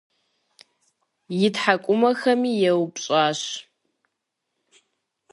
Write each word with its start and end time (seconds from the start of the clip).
И 1.45 1.49
тхьэкӏумэхэми 1.53 2.51
еупщӏащ. 2.71 3.41